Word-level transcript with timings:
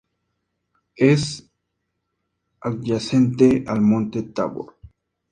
Es 0.95 1.45
adyacente 2.59 3.65
al 3.67 3.81
Monte 3.81 4.23
Tabor. 4.23 4.79